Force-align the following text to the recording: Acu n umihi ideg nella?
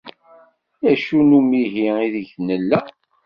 Acu 0.89 1.17
n 1.27 1.31
umihi 1.39 1.85
ideg 2.05 2.29
nella? 2.45 2.79